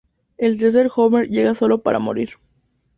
[0.39, 2.29] El tercer Homer llega sólo para morir.